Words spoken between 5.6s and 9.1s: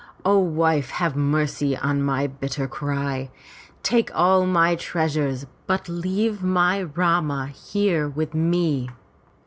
but leave my Rama here with me!"